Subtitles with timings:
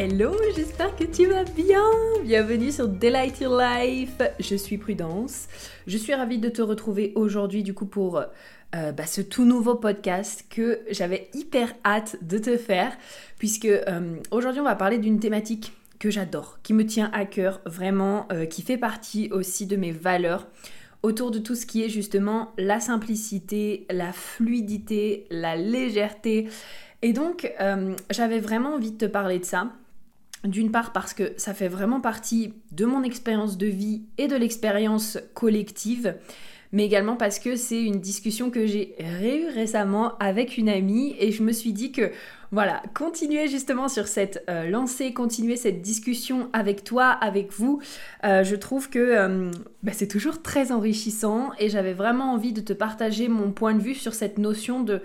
[0.00, 1.82] Hello, j'espère que tu vas bien.
[2.22, 4.22] Bienvenue sur Delight Your Life.
[4.38, 5.48] Je suis Prudence.
[5.88, 9.74] Je suis ravie de te retrouver aujourd'hui du coup pour euh, bah, ce tout nouveau
[9.74, 12.96] podcast que j'avais hyper hâte de te faire
[13.40, 17.60] puisque euh, aujourd'hui on va parler d'une thématique que j'adore, qui me tient à cœur
[17.66, 20.46] vraiment, euh, qui fait partie aussi de mes valeurs
[21.02, 26.46] autour de tout ce qui est justement la simplicité, la fluidité, la légèreté.
[27.02, 27.52] Et donc,
[28.10, 29.72] j'avais vraiment envie de te parler de ça.
[30.44, 34.36] D'une part parce que ça fait vraiment partie de mon expérience de vie et de
[34.36, 36.14] l'expérience collective,
[36.70, 41.32] mais également parce que c'est une discussion que j'ai eue récemment avec une amie et
[41.32, 42.12] je me suis dit que
[42.50, 47.80] voilà, continuer justement sur cette euh, lancée, continuer cette discussion avec toi, avec vous,
[48.24, 49.50] euh, je trouve que euh,
[49.82, 53.82] bah, c'est toujours très enrichissant et j'avais vraiment envie de te partager mon point de
[53.82, 55.02] vue sur cette notion de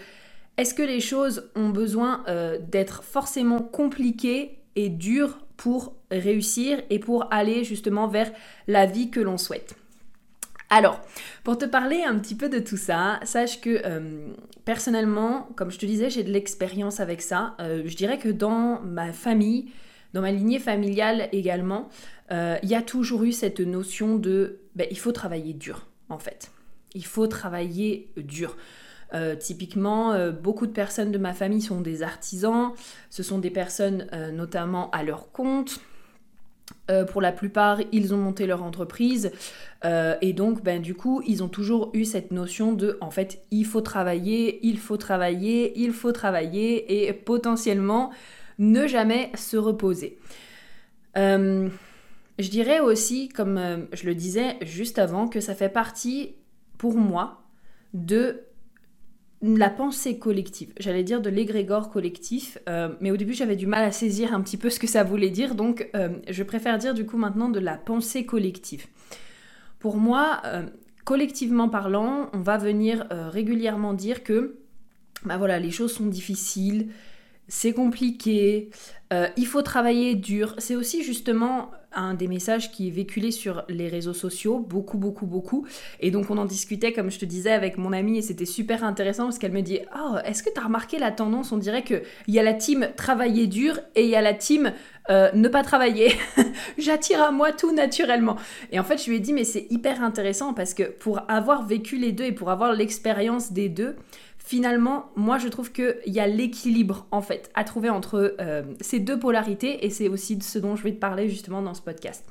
[0.57, 2.23] est-ce que les choses ont besoin
[2.69, 8.31] d'être forcément compliquées et dures pour réussir et pour aller justement vers
[8.67, 9.75] la vie que l'on souhaite
[10.73, 10.99] alors,
[11.43, 14.33] pour te parler un petit peu de tout ça, sache que euh,
[14.65, 17.55] personnellement, comme je te disais, j'ai de l'expérience avec ça.
[17.59, 19.71] Euh, je dirais que dans ma famille,
[20.15, 21.89] dans ma lignée familiale également,
[22.31, 26.17] euh, il y a toujours eu cette notion de ben, il faut travailler dur, en
[26.17, 26.51] fait.
[26.95, 28.57] Il faut travailler dur.
[29.39, 32.71] Typiquement, beaucoup de personnes de ma famille sont des artisans.
[33.09, 35.79] Ce sont des personnes notamment à leur compte.
[36.91, 39.31] Euh, pour la plupart, ils ont monté leur entreprise
[39.85, 43.41] euh, et donc, ben, du coup, ils ont toujours eu cette notion de, en fait,
[43.51, 48.11] il faut travailler, il faut travailler, il faut travailler et potentiellement
[48.59, 50.19] ne jamais se reposer.
[51.17, 51.69] Euh,
[52.39, 56.35] je dirais aussi, comme je le disais juste avant, que ça fait partie,
[56.77, 57.43] pour moi,
[57.93, 58.41] de
[59.43, 63.83] la pensée collective, j'allais dire de l'égrégore collectif, euh, mais au début j'avais du mal
[63.83, 66.93] à saisir un petit peu ce que ça voulait dire, donc euh, je préfère dire
[66.93, 68.87] du coup maintenant de la pensée collective.
[69.79, 70.63] Pour moi, euh,
[71.03, 74.55] collectivement parlant, on va venir régulièrement dire que
[75.25, 76.87] bah voilà, les choses sont difficiles,
[77.49, 78.69] c'est compliqué,
[79.35, 80.55] il faut travailler dur.
[80.57, 85.25] C'est aussi justement un des messages qui est véhiculé sur les réseaux sociaux, beaucoup, beaucoup,
[85.25, 85.65] beaucoup.
[85.99, 88.83] Et donc on en discutait, comme je te disais, avec mon amie et c'était super
[88.83, 91.51] intéressant parce qu'elle me dit Oh, est-ce que tu as remarqué la tendance?
[91.51, 94.73] On dirait qu'il y a la team travailler dur et il y a la team
[95.09, 96.13] euh, ne pas travailler.
[96.77, 98.37] J'attire à moi tout naturellement.
[98.71, 101.65] Et en fait, je lui ai dit Mais c'est hyper intéressant parce que pour avoir
[101.65, 103.95] vécu les deux et pour avoir l'expérience des deux,
[104.43, 108.99] finalement, moi je trouve qu'il y a l'équilibre en fait à trouver entre euh, ces
[108.99, 111.81] deux polarités et c'est aussi de ce dont je vais te parler justement dans ce
[111.81, 112.25] podcast.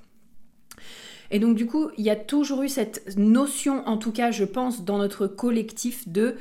[1.31, 4.45] Et donc du coup, il y a toujours eu cette notion, en tout cas je
[4.45, 6.37] pense, dans notre collectif de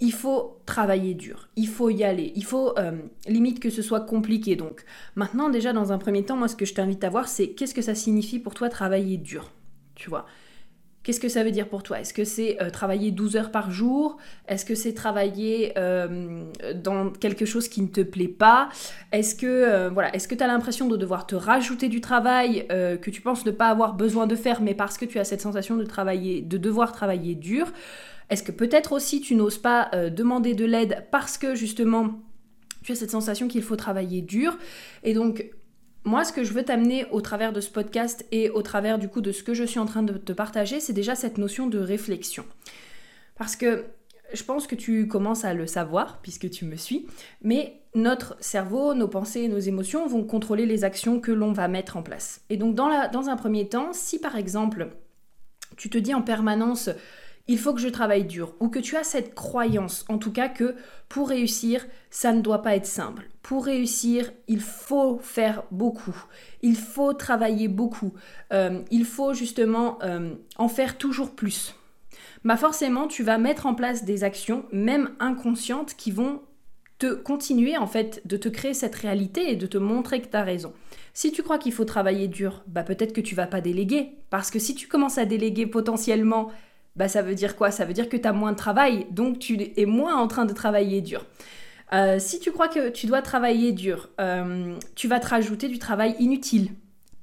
[0.00, 2.90] il faut travailler dur, il faut y aller, il faut euh,
[3.28, 4.56] limite que ce soit compliqué.
[4.56, 4.84] Donc
[5.14, 7.74] maintenant déjà dans un premier temps, moi ce que je t'invite à voir c'est qu'est-ce
[7.74, 9.52] que ça signifie pour toi travailler dur,
[9.94, 10.26] tu vois?
[11.02, 12.00] Qu'est-ce que ça veut dire pour toi?
[12.00, 14.18] Est-ce que c'est euh, travailler 12 heures par jour?
[14.46, 16.44] Est-ce que c'est travailler euh,
[16.76, 18.68] dans quelque chose qui ne te plaît pas?
[19.10, 22.66] Est-ce que euh, voilà, est-ce que tu as l'impression de devoir te rajouter du travail
[22.68, 25.40] que tu penses ne pas avoir besoin de faire mais parce que tu as cette
[25.40, 27.72] sensation de travailler de devoir travailler dur?
[28.30, 32.20] Est-ce que peut-être aussi tu n'oses pas demander de l'aide parce que justement
[32.82, 34.56] tu as cette sensation qu'il faut travailler dur?
[35.02, 35.50] Et donc
[36.04, 39.08] moi, ce que je veux t'amener au travers de ce podcast et au travers du
[39.08, 41.66] coup de ce que je suis en train de te partager, c'est déjà cette notion
[41.66, 42.44] de réflexion.
[43.36, 43.84] Parce que
[44.32, 47.06] je pense que tu commences à le savoir puisque tu me suis,
[47.42, 51.96] mais notre cerveau, nos pensées nos émotions vont contrôler les actions que l'on va mettre
[51.96, 52.40] en place.
[52.50, 54.88] Et donc dans un premier temps, si par exemple
[55.76, 56.90] tu te dis en permanence
[57.48, 60.48] il faut que je travaille dur, ou que tu as cette croyance, en tout cas
[60.48, 60.76] que
[61.08, 63.28] pour réussir, ça ne doit pas être simple.
[63.42, 66.16] Pour réussir, il faut faire beaucoup,
[66.62, 68.12] il faut travailler beaucoup,
[68.52, 71.74] euh, il faut justement euh, en faire toujours plus.
[72.44, 76.40] Bah forcément, tu vas mettre en place des actions, même inconscientes, qui vont
[76.98, 80.36] te continuer en fait de te créer cette réalité et de te montrer que tu
[80.36, 80.72] as raison.
[81.14, 84.52] Si tu crois qu'il faut travailler dur, bah peut-être que tu vas pas déléguer parce
[84.52, 86.50] que si tu commences à déléguer potentiellement
[86.94, 87.70] bah ça veut dire quoi?
[87.70, 90.44] Ça veut dire que tu as moins de travail, donc tu es moins en train
[90.44, 91.24] de travailler dur.
[91.92, 95.78] Euh, si tu crois que tu dois travailler dur, euh, tu vas te rajouter du
[95.78, 96.70] travail inutile.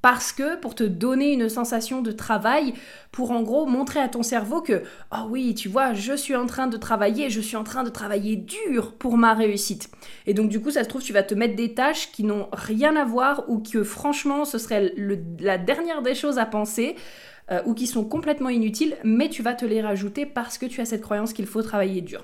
[0.02, 2.74] Parce que pour te donner une sensation de travail,
[3.12, 6.46] pour en gros montrer à ton cerveau que, oh oui, tu vois, je suis en
[6.46, 9.90] train de travailler, je suis en train de travailler dur pour ma réussite.
[10.26, 12.48] Et donc du coup, ça se trouve, tu vas te mettre des tâches qui n'ont
[12.54, 14.94] rien à voir ou que franchement, ce serait
[15.40, 16.96] la dernière des choses à penser.
[17.52, 20.82] Euh, ou qui sont complètement inutiles, mais tu vas te les rajouter parce que tu
[20.82, 22.24] as cette croyance qu'il faut travailler dur.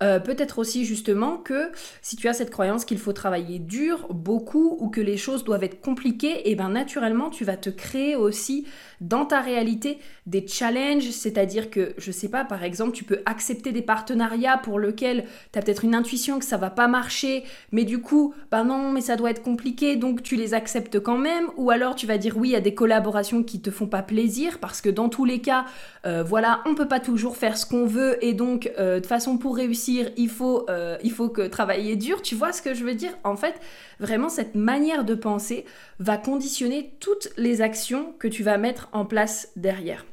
[0.00, 1.72] Euh, peut-être aussi justement que
[2.02, 5.64] si tu as cette croyance qu'il faut travailler dur, beaucoup, ou que les choses doivent
[5.64, 8.66] être compliquées, et eh bien naturellement tu vas te créer aussi
[9.00, 13.72] dans ta réalité des challenges, c'est-à-dire que, je sais pas, par exemple, tu peux accepter
[13.72, 17.84] des partenariats pour lesquels tu as peut-être une intuition que ça va pas marcher, mais
[17.84, 21.46] du coup, ben non, mais ça doit être compliqué, donc tu les acceptes quand même,
[21.56, 24.80] ou alors tu vas dire oui à des collaborations qui te font pas plaisir, parce
[24.80, 25.64] que dans tous les cas,
[26.06, 29.38] euh, voilà, on peut pas toujours faire ce qu'on veut, et donc, euh, de façon
[29.38, 32.84] pour réussir, il faut, euh, il faut que travailler dur, tu vois ce que je
[32.84, 33.12] veux dire?
[33.24, 33.60] En fait,
[34.00, 35.64] vraiment, cette manière de penser
[35.98, 40.04] va conditionner toutes les actions que tu vas mettre en place derrière.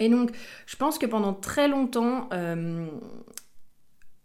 [0.00, 0.32] Et donc,
[0.66, 2.86] je pense que pendant très longtemps, euh,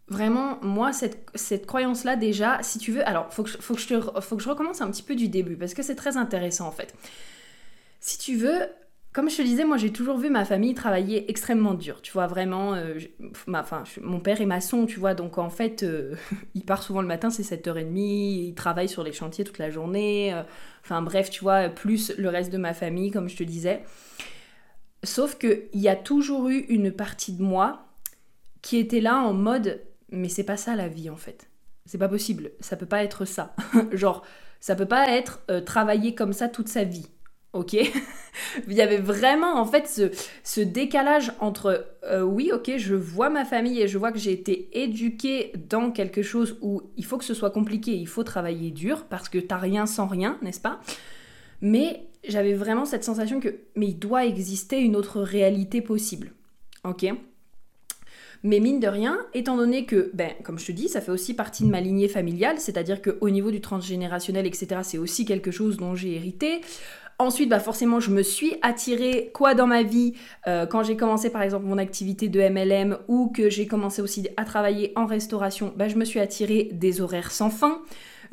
[0.08, 5.02] vraiment, moi, cette, croyance-là, déjà, si tu veux, alors, faut que, je recommence un petit
[5.02, 6.94] peu du début, parce que c'est très intéressant, en fait.
[8.00, 8.66] Si tu veux,
[9.12, 12.00] comme je te disais, moi j'ai toujours vu ma famille travailler extrêmement dur.
[12.00, 12.98] Tu vois, vraiment, euh,
[13.52, 16.14] enfin, mon père est maçon, tu vois, donc en fait, euh,
[16.54, 20.32] il part souvent le matin, c'est 7h30, il travaille sur les chantiers toute la journée.
[20.32, 20.42] Euh,
[20.84, 23.82] enfin bref, tu vois, plus le reste de ma famille, comme je te disais.
[25.02, 27.86] Sauf qu'il y a toujours eu une partie de moi
[28.62, 29.80] qui était là en mode,
[30.10, 31.50] mais c'est pas ça la vie en fait.
[31.86, 33.56] C'est pas possible, ça peut pas être ça.
[33.92, 34.22] Genre,
[34.60, 37.06] ça peut pas être travailler comme ça toute sa vie
[37.52, 37.74] ok
[38.68, 40.10] Il y avait vraiment en fait
[40.44, 44.32] ce, décalage entre euh, oui, ok, je vois ma famille et je vois que j'ai
[44.32, 48.70] été éduquée dans quelque chose où il faut que ce soit compliqué, il faut travailler
[48.70, 50.80] dur parce que t'as rien sans rien, n'est-ce pas?
[51.60, 56.32] Mais j'avais vraiment cette sensation que mais il doit exister une autre réalité possible,
[56.84, 57.12] ok
[58.42, 61.34] mais mine de rien, étant donné que, ben, comme je te dis, ça fait aussi
[61.34, 65.76] partie de ma lignée familiale, c'est-à-dire qu'au niveau du transgénérationnel, etc., c'est aussi quelque chose
[65.76, 66.62] dont j'ai hérité.
[67.20, 70.14] Ensuite, bah forcément, je me suis attirée quoi dans ma vie
[70.46, 74.26] euh, quand j'ai commencé par exemple mon activité de MLM ou que j'ai commencé aussi
[74.38, 75.74] à travailler en restauration.
[75.76, 77.82] Bah, je me suis attirée des horaires sans fin.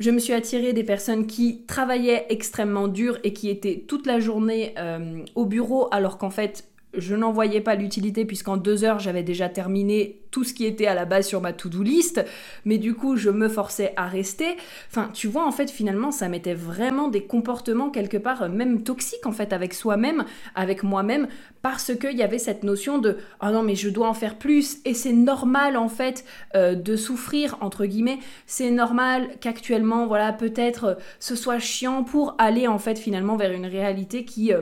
[0.00, 4.20] Je me suis attirée des personnes qui travaillaient extrêmement dur et qui étaient toute la
[4.20, 6.64] journée euh, au bureau alors qu'en fait
[6.94, 10.86] je n'en voyais pas l'utilité puisqu'en deux heures j'avais déjà terminé tout ce qui était
[10.86, 12.24] à la base sur ma to-do list,
[12.64, 14.56] mais du coup je me forçais à rester.
[14.90, 18.82] Enfin, tu vois, en fait, finalement, ça mettait vraiment des comportements quelque part euh, même
[18.82, 20.24] toxiques en fait avec soi-même,
[20.54, 21.28] avec moi-même,
[21.62, 24.78] parce qu'il y avait cette notion de oh non mais je dois en faire plus
[24.84, 26.24] et c'est normal en fait
[26.54, 28.18] euh, de souffrir entre guillemets.
[28.46, 33.52] C'est normal qu'actuellement voilà peut-être euh, ce soit chiant pour aller en fait finalement vers
[33.52, 34.52] une réalité qui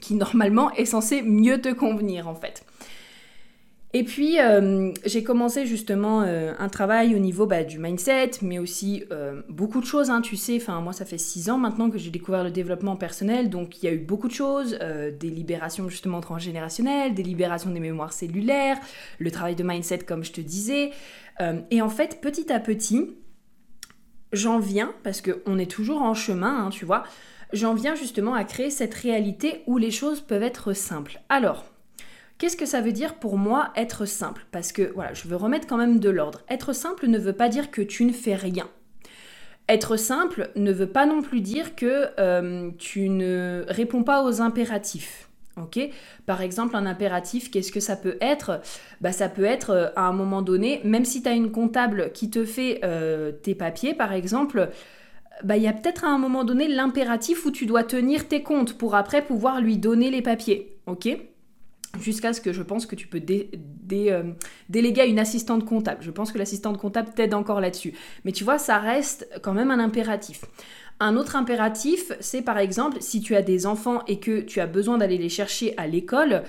[0.00, 2.64] qui normalement est censé mieux te convenir en fait.
[3.92, 8.58] Et puis euh, j'ai commencé justement euh, un travail au niveau bah, du mindset, mais
[8.58, 11.96] aussi euh, beaucoup de choses, hein, tu sais, moi ça fait six ans maintenant que
[11.96, 14.78] j'ai découvert le développement personnel, donc il y a eu beaucoup de choses,
[15.18, 18.76] des libérations justement transgénérationnelles, des libérations des mémoires cellulaires,
[19.18, 20.90] le travail de mindset comme je te disais,
[21.70, 23.14] et en fait petit à petit,
[24.34, 27.04] j'en viens, parce qu'on est toujours en chemin, hein, tu vois,
[27.52, 31.20] j'en viens justement à créer cette réalité où les choses peuvent être simples.
[31.28, 31.64] Alors,
[32.38, 34.46] qu'est-ce que ça veut dire pour moi être simple?
[34.50, 36.42] Parce que voilà, je veux remettre quand même de l'ordre.
[36.48, 38.68] Être simple ne veut pas dire que tu ne fais rien.
[39.68, 44.40] Être simple ne veut pas non plus dire que euh, tu ne réponds pas aux
[44.40, 45.28] impératifs.
[45.60, 45.80] Ok?
[46.26, 48.60] Par exemple, un impératif, qu'est-ce que ça peut être?
[49.00, 52.12] Bah, Ça peut être euh, à un moment donné, même si tu as une comptable
[52.12, 54.68] qui te fait euh, tes papiers, par exemple,
[55.44, 58.42] bah, il y a peut-être à un moment donné l'impératif où tu dois tenir tes
[58.42, 61.08] comptes pour après pouvoir lui donner les papiers, ok?
[62.00, 63.22] Jusqu'à ce que je pense que tu peux
[63.92, 64.22] euh,
[64.68, 66.02] déléguer à une assistante comptable.
[66.02, 67.94] Je pense que l'assistante comptable t'aide encore là-dessus.
[68.24, 70.44] Mais tu vois, ça reste quand même un impératif.
[71.00, 74.66] Un autre impératif, c'est par exemple si tu as des enfants et que tu as
[74.66, 76.42] besoin d'aller les chercher à l'école,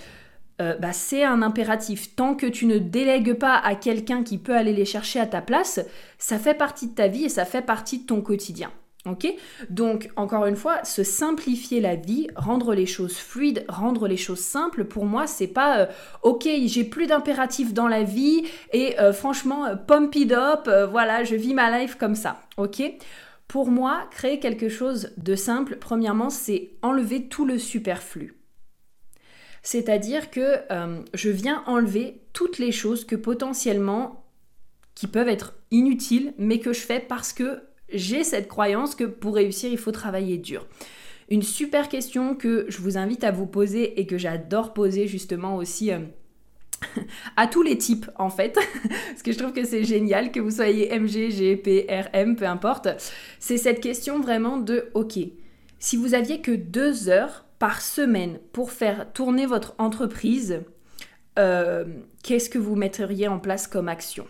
[0.61, 2.15] euh, bah, c'est un impératif.
[2.15, 5.41] Tant que tu ne délègues pas à quelqu'un qui peut aller les chercher à ta
[5.41, 5.79] place,
[6.17, 8.71] ça fait partie de ta vie et ça fait partie de ton quotidien.
[9.05, 9.27] Ok?
[9.69, 14.41] Donc, encore une fois, se simplifier la vie, rendre les choses fluides, rendre les choses
[14.41, 15.85] simples, pour moi, c'est pas euh,
[16.23, 21.35] ok, j'ai plus d'impératifs dans la vie et euh, franchement, pump it up, voilà, je
[21.35, 22.41] vis ma life comme ça.
[22.57, 22.81] Ok?
[23.47, 28.37] Pour moi, créer quelque chose de simple, premièrement, c'est enlever tout le superflu.
[29.63, 34.23] C'est-à-dire que euh, je viens enlever toutes les choses que potentiellement
[34.95, 37.61] qui peuvent être inutiles, mais que je fais parce que
[37.93, 40.65] j'ai cette croyance que pour réussir, il faut travailler dur.
[41.29, 45.57] Une super question que je vous invite à vous poser et que j'adore poser justement
[45.57, 45.99] aussi euh,
[47.35, 48.57] à tous les types en fait,
[49.09, 52.87] parce que je trouve que c'est génial que vous soyez MG, GP, RM, peu importe.
[53.39, 55.19] C'est cette question vraiment de ok,
[55.79, 60.61] si vous aviez que deux heures par semaine pour faire tourner votre entreprise,
[61.39, 61.85] euh,
[62.23, 64.27] qu'est-ce que vous metteriez en place comme action?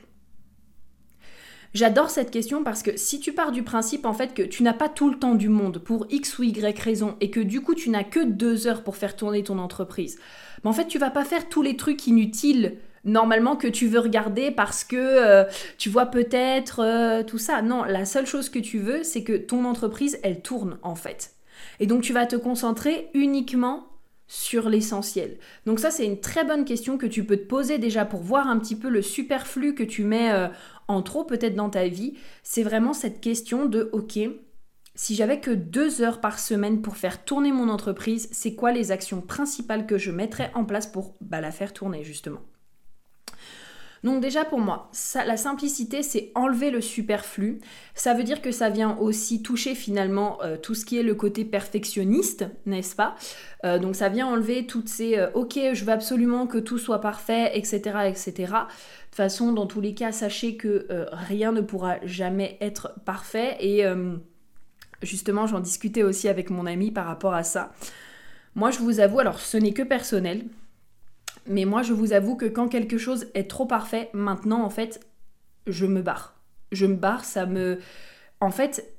[1.74, 4.74] J'adore cette question parce que si tu pars du principe en fait que tu n'as
[4.74, 7.76] pas tout le temps du monde pour X ou Y raison et que du coup
[7.76, 10.18] tu n'as que deux heures pour faire tourner ton entreprise,
[10.64, 14.00] ben en fait tu vas pas faire tous les trucs inutiles normalement que tu veux
[14.00, 15.44] regarder parce que euh,
[15.78, 17.62] tu vois peut-être euh, tout ça.
[17.62, 21.37] Non, la seule chose que tu veux c'est que ton entreprise elle tourne en fait.
[21.80, 23.88] Et donc tu vas te concentrer uniquement
[24.28, 25.38] sur l'essentiel.
[25.66, 28.48] Donc ça c'est une très bonne question que tu peux te poser déjà pour voir
[28.48, 30.48] un petit peu le superflu que tu mets euh,
[30.88, 32.16] en trop peut-être dans ta vie.
[32.44, 34.20] C'est vraiment cette question de ok,
[34.96, 38.92] si j'avais que deux heures par semaine pour faire tourner mon entreprise, c'est quoi les
[38.92, 42.42] actions principales que je mettrais en place pour bah, la faire tourner justement?
[44.04, 47.60] Donc déjà pour moi, la simplicité, c'est enlever le superflu.
[47.96, 51.16] Ça veut dire que ça vient aussi toucher finalement euh, tout ce qui est le
[51.16, 53.16] côté perfectionniste, n'est-ce pas?
[53.66, 57.02] Euh, Donc ça vient enlever toutes ces euh, ok, je veux absolument que tout soit
[57.02, 57.78] parfait, etc.,
[58.08, 58.34] etc.
[58.36, 63.58] De toute façon, dans tous les cas, sachez que rien ne pourra jamais être parfait
[63.60, 63.84] et
[65.02, 67.72] justement, j'en discutais aussi avec mon ami par rapport à ça.
[68.56, 70.46] Moi, je vous avoue, alors ce n'est que personnel,
[71.48, 75.08] mais moi, je vous avoue que quand quelque chose est trop parfait, maintenant, en fait,
[75.66, 76.36] je me barre.
[76.72, 77.80] Je me barre, ça me...
[78.40, 78.97] En fait,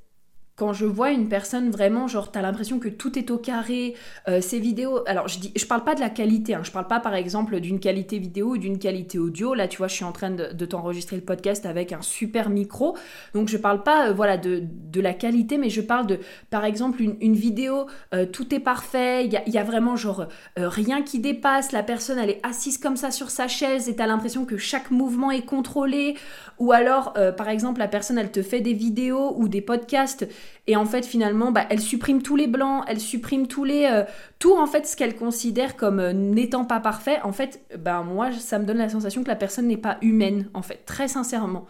[0.59, 3.95] quand je vois une personne vraiment, genre, t'as l'impression que tout est au carré,
[4.27, 4.99] euh, ces vidéos.
[5.07, 7.61] Alors, je dis, je parle pas de la qualité, hein, je parle pas par exemple
[7.61, 9.53] d'une qualité vidéo ou d'une qualité audio.
[9.53, 12.97] Là, tu vois, je suis en train de, t'enregistrer le podcast avec un super micro.
[13.33, 14.61] Donc, je parle pas, euh, voilà, de,
[14.91, 18.59] de, la qualité, mais je parle de, par exemple, une, une vidéo, euh, tout est
[18.59, 20.25] parfait, il y y a, vraiment, genre,
[20.57, 24.07] rien qui dépasse, la personne, elle est assise comme ça sur sa chaise et t'as
[24.07, 26.15] l'impression que chaque mouvement est contrôlé.
[26.57, 30.27] Ou alors, par exemple, la personne, elle te fait des vidéos ou des podcasts
[30.69, 34.03] et en fait, finalement, bah, elle supprime tous les blancs, elle supprime tous les, euh,
[34.37, 37.19] tout en fait ce qu'elle considère comme euh, n'étant pas parfait.
[37.23, 40.47] En fait, bah, moi, ça me donne la sensation que la personne n'est pas humaine,
[40.53, 41.65] en fait, très sincèrement.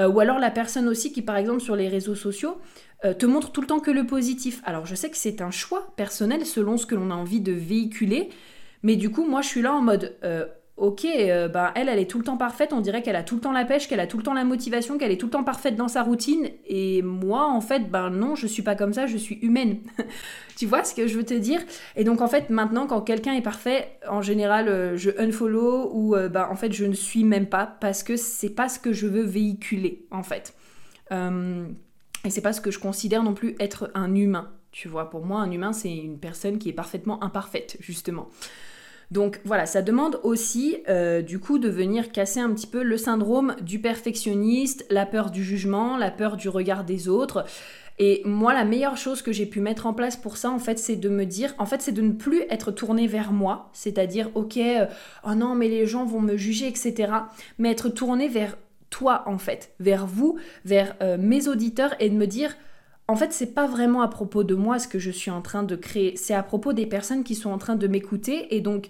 [0.00, 2.58] Euh, ou alors la personne aussi qui, par exemple, sur les réseaux sociaux,
[3.18, 4.60] te montre tout le temps que le positif.
[4.66, 7.52] Alors, je sais que c'est un choix personnel selon ce que l'on a envie de
[7.52, 8.28] véhiculer,
[8.82, 10.18] mais du coup, moi, je suis là en mode
[10.80, 11.06] ok,
[11.52, 13.52] bah, elle, elle est tout le temps parfaite, on dirait qu'elle a tout le temps
[13.52, 15.76] la pêche, qu'elle a tout le temps la motivation, qu'elle est tout le temps parfaite
[15.76, 16.48] dans sa routine.
[16.66, 19.78] Et moi, en fait, ben non, je suis pas comme ça, je suis humaine.
[20.56, 21.60] tu vois ce que je veux te dire?
[21.96, 26.16] Et donc, en fait, maintenant, quand quelqu'un est parfait, en général, euh, je unfollow ou
[26.30, 29.06] bah, en fait, je ne suis même pas parce que c'est pas ce que je
[29.06, 30.54] veux véhiculer, en fait.
[31.12, 34.50] et c'est pas ce que je considère non plus être un humain.
[34.72, 38.28] Tu vois, pour moi, un humain, c'est une personne qui est parfaitement imparfaite, justement.
[39.10, 42.96] Donc voilà, ça demande aussi euh, du coup de venir casser un petit peu le
[42.96, 47.44] syndrome du perfectionniste, la peur du jugement, la peur du regard des autres.
[47.98, 50.78] Et moi, la meilleure chose que j'ai pu mettre en place pour ça, en fait,
[50.78, 54.30] c'est de me dire, en fait, c'est de ne plus être tourné vers moi, c'est-à-dire,
[54.34, 54.86] ok, euh,
[55.22, 57.12] oh non, mais les gens vont me juger, etc.
[57.58, 58.56] Mais être tourné vers
[58.88, 62.56] toi, en fait, vers vous, vers euh, mes auditeurs, et de me dire,
[63.10, 65.64] en fait, c'est pas vraiment à propos de moi ce que je suis en train
[65.64, 68.88] de créer, c'est à propos des personnes qui sont en train de m'écouter et donc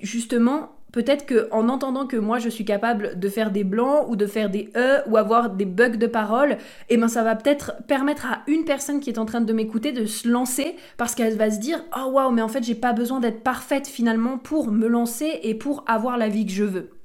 [0.00, 4.16] justement peut-être que en entendant que moi je suis capable de faire des blancs ou
[4.16, 7.36] de faire des e ou avoir des bugs de parole, et eh ben ça va
[7.36, 11.14] peut-être permettre à une personne qui est en train de m'écouter de se lancer parce
[11.14, 14.38] qu'elle va se dire "Oh waouh, mais en fait, j'ai pas besoin d'être parfaite finalement
[14.38, 16.95] pour me lancer et pour avoir la vie que je veux."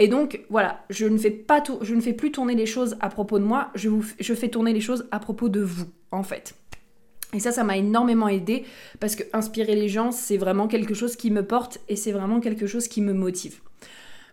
[0.00, 4.34] Et donc voilà, je ne fais plus tourner les choses à propos de moi, je,
[4.34, 6.54] fais tourner les choses à propos de vous en fait.
[7.34, 8.64] Et ça, ça m'a énormément aidé
[8.98, 12.40] parce que inspirer les gens, c'est vraiment quelque chose qui me porte et c'est vraiment
[12.40, 13.60] quelque chose qui me motive.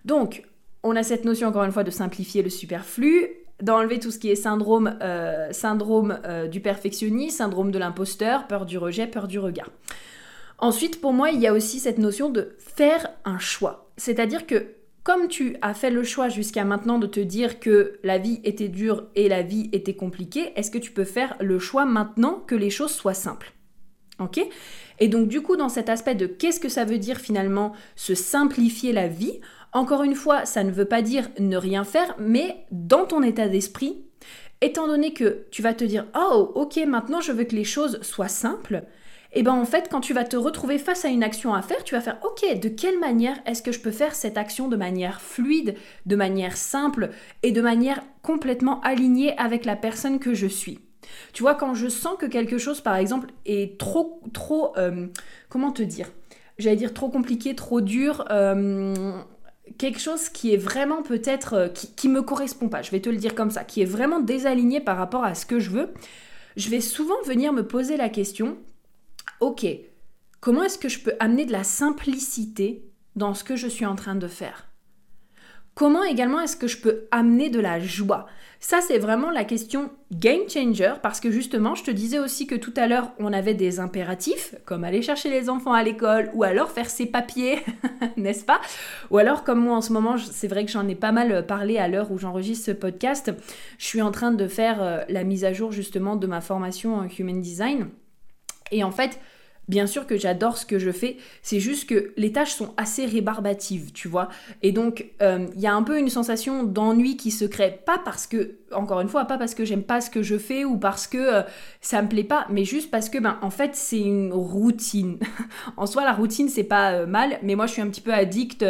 [0.06, 0.46] Donc,
[0.84, 3.28] on a cette notion encore une fois de simplifier le superflu,
[3.62, 8.66] d'enlever tout ce qui est syndrome, euh, syndrome euh, du perfectionnisme, syndrome de l'imposteur, peur
[8.66, 9.70] du rejet, peur du regard.
[10.60, 13.90] Ensuite, pour moi, il y a aussi cette notion de faire un choix.
[13.98, 14.78] C'est-à-dire que
[15.08, 18.68] comme tu as fait le choix jusqu'à maintenant de te dire que la vie était
[18.68, 22.56] dure et la vie était compliquée, est-ce que tu peux faire le choix maintenant que
[22.56, 23.54] les choses soient simples?
[24.20, 24.46] Ok?
[25.00, 28.16] Et donc du coup, dans cet aspect de qu'est-ce que ça veut dire finalement se
[28.16, 29.40] simplifier la vie,
[29.72, 33.48] encore une fois, ça ne veut pas dire ne rien faire, mais dans ton état
[33.48, 34.04] d'esprit,
[34.60, 38.02] étant donné que tu vas te dire, oh ok, maintenant je veux que les choses
[38.02, 38.84] soient simples,
[39.34, 41.84] et ben en fait, quand tu vas te retrouver face à une action à faire,
[41.84, 44.76] tu vas faire OK, de quelle manière est-ce que je peux faire cette action de
[44.76, 47.10] manière fluide, de manière simple
[47.44, 50.80] et de manière complètement alignée avec la personne que je suis?
[51.34, 55.08] Tu vois, quand je sens que quelque chose, par exemple, est trop, trop, euh,
[55.50, 56.12] comment te dire?
[56.58, 58.26] J'allais dire trop compliqué, trop dur.
[58.32, 59.14] Euh,
[59.78, 63.10] quelque chose qui est vraiment peut-être euh, qui, qui me correspond pas, je vais te
[63.10, 65.90] le dire comme ça, qui est vraiment désaligné par rapport à ce que je veux,
[66.56, 68.58] je vais souvent venir me poser la question
[69.40, 69.66] ok,
[70.40, 72.84] comment est-ce que je peux amener de la simplicité
[73.16, 74.68] dans ce que je suis en train de faire?
[75.78, 78.26] Comment également est-ce que je peux amener de la joie?
[78.60, 82.56] Ça, c'est vraiment la question game changer parce que justement, je te disais aussi que
[82.56, 86.44] tout à l'heure, on avait des impératifs comme aller chercher les enfants à l'école ou
[86.44, 87.60] alors faire ses papiers,
[88.18, 88.60] n'est-ce pas?
[89.12, 91.78] Ou alors, comme moi en ce moment, c'est vrai que j'en ai pas mal parlé
[91.78, 93.32] à l'heure où j'enregistre ce podcast,
[93.78, 96.96] je suis en train de faire euh, la mise à jour justement de ma formation
[96.96, 97.90] en Human Design.
[98.72, 99.20] Et en fait,
[99.68, 103.06] Bien sûr que j'adore ce que je fais, c'est juste que les tâches sont assez
[103.06, 104.30] rébarbatives, tu vois.
[104.62, 107.82] Et donc, euh, il y a un peu une sensation d'ennui qui se crée.
[107.86, 110.64] Pas parce que, encore une fois, pas parce que j'aime pas ce que je fais
[110.64, 111.42] ou parce que euh,
[111.82, 115.20] ça me plaît pas, mais juste parce que, ben, en fait, c'est une routine.
[115.78, 118.14] en soi, la routine, c'est pas euh, mal, mais moi, je suis un petit peu
[118.14, 118.64] addict.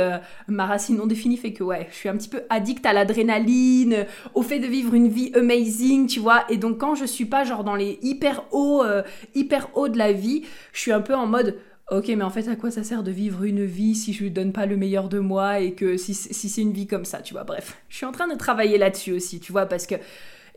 [0.48, 4.08] ma racine non définie fait que, ouais, je suis un petit peu addict à l'adrénaline,
[4.34, 6.44] au fait de vivre une vie amazing, tu vois.
[6.50, 8.84] Et donc, quand je suis pas, genre, dans les hyper hauts,
[9.36, 10.44] hyper hauts de la vie,
[10.92, 11.58] un peu en mode
[11.90, 14.32] ok mais en fait à quoi ça sert de vivre une vie si je lui
[14.32, 17.22] donne pas le meilleur de moi et que si, si c'est une vie comme ça
[17.22, 17.44] tu vois?
[17.44, 19.96] Bref je suis en train de travailler là-dessus aussi tu vois parce que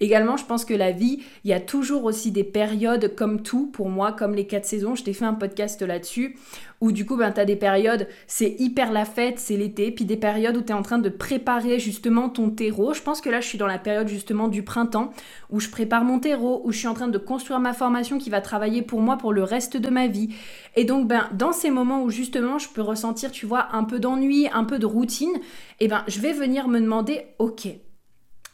[0.01, 3.67] Également, je pense que la vie, il y a toujours aussi des périodes comme tout,
[3.67, 4.95] pour moi, comme les quatre saisons.
[4.95, 6.39] Je t'ai fait un podcast là-dessus,
[6.81, 10.07] où du coup, ben, tu as des périodes, c'est hyper la fête, c'est l'été, puis
[10.07, 12.95] des périodes où tu es en train de préparer justement ton terreau.
[12.95, 15.11] Je pense que là, je suis dans la période justement du printemps,
[15.51, 18.31] où je prépare mon terreau, où je suis en train de construire ma formation qui
[18.31, 20.31] va travailler pour moi pour le reste de ma vie.
[20.77, 23.99] Et donc, ben, dans ces moments où justement, je peux ressentir, tu vois, un peu
[23.99, 25.37] d'ennui, un peu de routine,
[25.79, 27.69] et eh ben, je vais venir me demander, ok,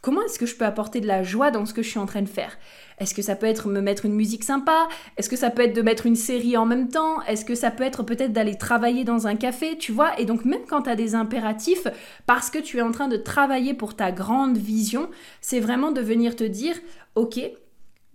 [0.07, 2.07] Comment est-ce que je peux apporter de la joie dans ce que je suis en
[2.07, 2.57] train de faire?
[3.01, 4.87] Est-ce que ça peut être me mettre une musique sympa?
[5.17, 7.21] Est-ce que ça peut être de mettre une série en même temps?
[7.23, 10.17] Est-ce que ça peut être peut-être d'aller travailler dans un café, tu vois?
[10.21, 11.89] Et donc même quand tu as des impératifs,
[12.25, 16.03] parce que tu es en train de travailler pour ta grande vision, c'est vraiment de
[16.03, 16.77] venir te dire,
[17.17, 17.41] ok,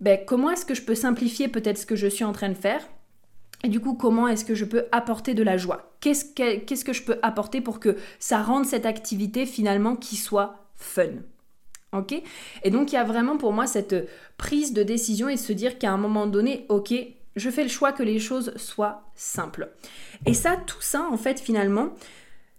[0.00, 2.54] ben, comment est-ce que je peux simplifier peut-être ce que je suis en train de
[2.54, 2.88] faire?
[3.64, 5.94] Et du coup, comment est-ce que je peux apporter de la joie?
[6.00, 10.16] Qu'est-ce que, qu'est-ce que je peux apporter pour que ça rende cette activité finalement qui
[10.16, 11.20] soit fun?
[11.92, 12.14] Ok?
[12.62, 13.94] Et donc il y a vraiment pour moi cette
[14.38, 16.94] prise de décision et se dire qu'à un moment donné, ok,
[17.36, 19.72] je fais le choix que les choses soient simples.
[20.26, 21.90] Et ça, tout ça, en fait, finalement,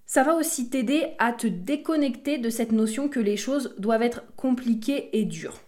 [0.06, 4.24] ça va aussi t'aider à te déconnecter de cette notion que les choses doivent être
[4.36, 5.60] compliquées et dures.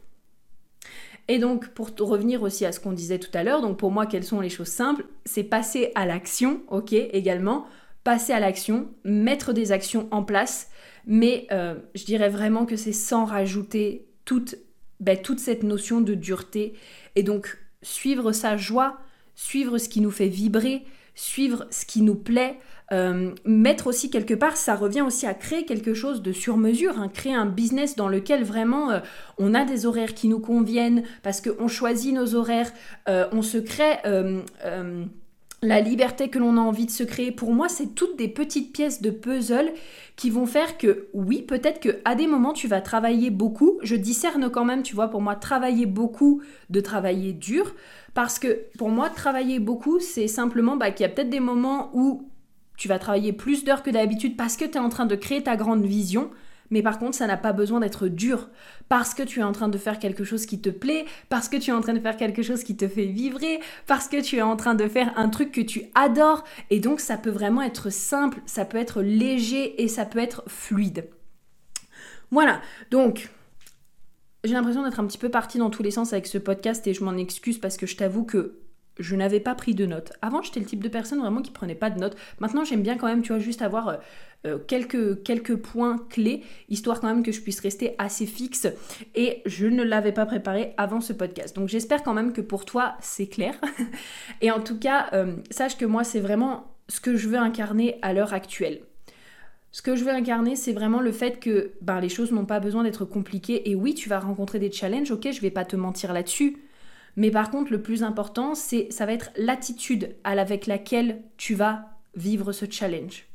[1.28, 4.06] Et donc, pour revenir aussi à ce qu'on disait tout à l'heure, donc pour moi,
[4.06, 5.06] quelles sont les choses simples?
[5.25, 7.65] C'est passer à l'action, ok, également,
[8.04, 10.69] passer à l'action, mettre des actions en place
[11.06, 14.56] mais euh, je dirais vraiment que c'est sans rajouter toute,
[15.00, 16.74] ben, toute cette notion de dureté.
[17.15, 18.98] Et donc, suivre sa joie,
[19.36, 22.60] suivre ce qui nous fait vibrer, suivre ce qui nous plaît,
[22.91, 27.00] euh, mettre aussi quelque part, ça revient aussi à créer quelque chose de sur mesure,
[27.00, 29.00] hein, créer un business dans lequel vraiment euh,
[29.38, 32.72] on a des horaires qui nous conviennent, parce qu'on choisit nos horaires,
[33.08, 33.98] on se crée
[35.65, 37.32] la liberté que l'on a envie de se créer.
[37.32, 39.73] Pour moi, c'est toutes des petites pièces de puzzle
[40.15, 43.80] qui vont faire que oui, peut-être que à des moments tu vas travailler beaucoup.
[43.84, 47.75] Je discerne quand même, tu vois, pour moi travailler beaucoup de travailler dur
[48.13, 51.89] parce que pour moi travailler beaucoup, c'est simplement bah, qu'il y a peut-être des moments
[51.93, 52.30] où
[52.78, 55.43] tu vas travailler plus d'heures que d'habitude parce que tu es en train de créer
[55.43, 56.30] ta grande vision.
[56.71, 58.49] Mais par contre, ça n'a pas besoin d'être dur
[58.89, 61.58] parce que tu es en train de faire quelque chose qui te plaît, parce que
[61.58, 64.38] tu es en train de faire quelque chose qui te fait vibrer, parce que tu
[64.38, 66.43] es en train de faire un truc que tu adores.
[66.69, 70.43] Et donc, ça peut vraiment être simple, ça peut être léger et ça peut être
[70.47, 71.10] fluide.
[72.32, 73.30] Voilà, donc
[74.43, 76.93] j'ai l'impression d'être un petit peu partie dans tous les sens avec ce podcast et
[76.93, 78.60] je m'en excuse parce que je t'avoue que
[78.99, 80.13] je n'avais pas pris de notes.
[80.21, 82.15] Avant, j'étais le type de personne vraiment qui prenait pas de notes.
[82.39, 83.97] Maintenant, j'aime bien quand même, tu vois, juste avoir euh,
[84.45, 88.67] euh, quelques, points clés, histoire quand même que je puisse rester assez fixe.
[89.15, 91.55] Et je ne l'avais pas préparé avant ce podcast.
[91.55, 93.55] Donc, j'espère quand même que pour toi, c'est clair.
[94.41, 97.97] Et en tout cas, euh, sache que moi, c'est vraiment ce que je veux incarner
[98.01, 98.81] à l'heure actuelle.
[99.71, 102.62] Ce que je veux incarner, c'est vraiment le fait que ben, les choses n'ont pas
[102.62, 103.69] besoin d'être compliquées.
[103.69, 106.55] Et oui, tu vas rencontrer des challenges, ok, je vais pas te mentir là-dessus.
[107.15, 111.91] Mais par contre, le plus important, c'est ça va être l'attitude avec laquelle tu vas
[112.15, 113.28] vivre ce challenge.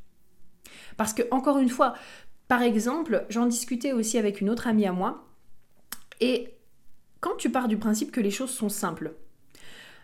[0.96, 1.94] Parce que encore une fois,
[2.48, 5.26] par exemple, j'en discutais aussi avec une autre amie à moi,
[6.20, 6.54] et
[7.20, 9.14] quand tu pars du principe que les choses sont simples,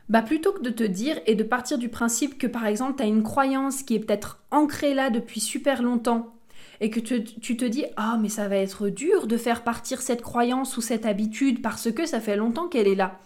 [0.09, 3.03] bah plutôt que de te dire et de partir du principe que par exemple tu
[3.03, 6.35] as une croyance qui est peut-être ancrée là depuis super longtemps
[6.81, 7.25] et que tu,
[7.57, 11.07] te dis ah mais ça va être dur de faire partir cette croyance ou cette
[11.07, 13.19] habitude parce que ça fait longtemps qu'elle est là.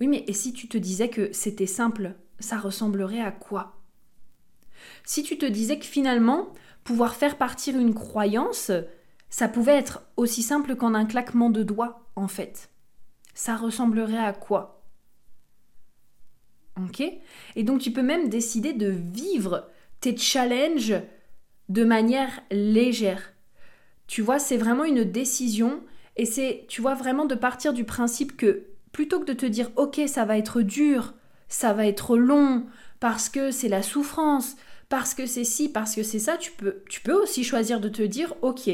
[0.00, 3.80] Oui mais et si tu te disais que c'était simple, ça ressemblerait à quoi?
[5.04, 6.52] Si tu te disais que finalement
[6.84, 8.70] pouvoir faire partir une croyance,
[9.30, 12.70] ça pouvait être aussi simple qu'en un claquement de doigts en fait.
[13.34, 14.82] Ça ressemblerait à quoi?
[16.80, 17.02] Ok?
[17.56, 19.68] Et donc tu peux même décider de vivre
[20.00, 20.94] tes challenges
[21.68, 23.32] de manière légère.
[24.06, 25.82] Tu vois, c'est vraiment une décision
[26.16, 29.70] et c'est, tu vois, vraiment de partir du principe que plutôt que de te dire,
[29.76, 31.14] ok, ça va être dur,
[31.48, 32.66] ça va être long,
[33.00, 34.56] parce que c'est la souffrance,
[34.88, 38.34] parce que c'est ci, parce que c'est ça, tu peux, aussi choisir de te dire,
[38.42, 38.70] ok,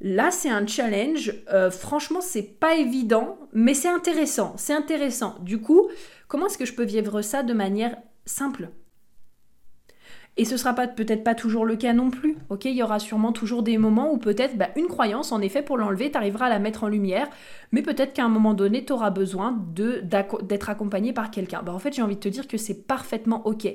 [0.00, 5.36] là c'est un challenge, euh, franchement c'est pas évident, mais c'est intéressant, c'est intéressant.
[5.40, 5.88] Du coup,
[6.28, 8.70] comment est-ce que je peux vivre ça de manière simple?
[10.40, 12.34] Et ce sera peut-être pas toujours le cas non plus.
[12.48, 15.60] Ok, il y aura sûrement toujours des moments où peut-être bah, une croyance, en effet,
[15.60, 17.28] pour l'enlever, tu à la mettre en lumière,
[17.72, 21.62] mais peut-être qu'à un moment donné, tu auras besoin d'être accompagné par quelqu'un.
[21.62, 23.68] Bah, en fait, j'ai envie de te dire que c'est parfaitement ok.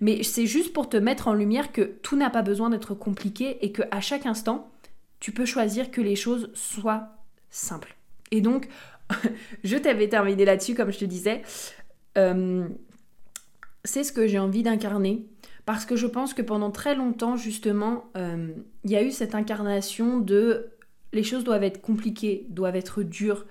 [0.00, 3.58] Mais c'est juste pour te mettre en lumière que tout n'a pas besoin d'être compliqué
[3.64, 4.70] et que à chaque instant,
[5.18, 7.16] tu peux choisir que les choses soient
[7.50, 7.96] simples.
[8.30, 8.68] Et donc,
[9.64, 11.42] je t'avais terminé là-dessus, comme je te disais.
[12.16, 12.68] Euh,
[13.84, 15.26] c'est ce que j'ai envie d'incarner
[15.64, 18.52] parce que je pense que pendant très longtemps, justement, euh,
[18.84, 20.70] il y a eu cette incarnation de
[21.12, 23.46] les choses doivent être compliquées, doivent être dures,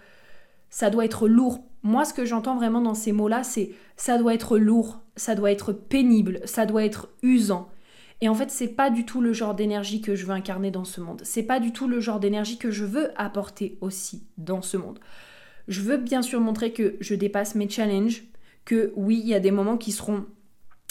[0.69, 1.63] ça doit être lourd.
[1.83, 5.51] Moi, ce que j'entends vraiment dans ces mots-là, c'est ça doit être lourd, ça doit
[5.51, 7.69] être pénible, ça doit être usant.
[8.21, 10.85] Et en fait, c'est pas du tout le genre d'énergie que je veux incarner dans
[10.85, 11.21] ce monde.
[11.23, 14.99] C'est pas du tout le genre d'énergie que je veux apporter aussi dans ce monde.
[15.67, 18.23] Je veux bien sûr montrer que je dépasse mes challenges,
[18.63, 20.25] que oui, il y a des moments qui seront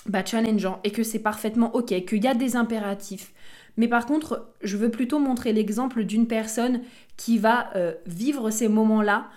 [0.07, 3.33] bah, challengeant et que c'est parfaitement ok, qu'il y a des impératifs.
[3.77, 6.83] Mais par contre, je veux plutôt montrer l'exemple d'une personne
[7.17, 9.29] qui va euh, vivre ces moments-là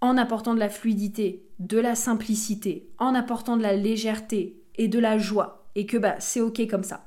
[0.00, 4.98] en apportant de la fluidité, de la simplicité, en apportant de la légèreté et de
[4.98, 5.66] la joie.
[5.74, 7.06] Et que bah, c'est ok comme ça.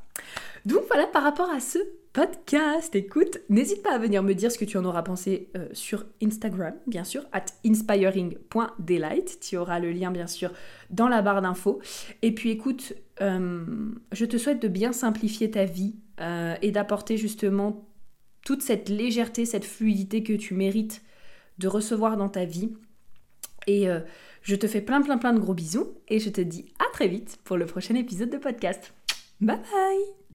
[0.65, 1.79] Donc voilà par rapport à ce
[2.15, 2.95] podcast.
[2.95, 6.05] Écoute, n'hésite pas à venir me dire ce que tu en auras pensé euh, sur
[6.23, 9.39] Instagram, bien sûr, at inspiring.delight.
[9.41, 10.53] Tu auras le lien, bien sûr,
[10.89, 11.81] dans la barre d'infos.
[12.21, 13.65] Et puis écoute, euh,
[14.13, 17.85] je te souhaite de bien simplifier ta vie euh, et d'apporter justement
[18.45, 21.03] toute cette légèreté, cette fluidité que tu mérites
[21.57, 22.77] de recevoir dans ta vie.
[23.67, 23.87] Et
[24.43, 27.07] je te fais plein plein plein de gros bisous et je te dis à très
[27.07, 28.93] vite pour le prochain épisode de podcast.
[29.41, 30.15] Bye bye